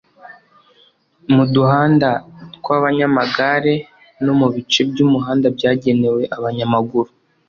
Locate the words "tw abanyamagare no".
2.55-4.33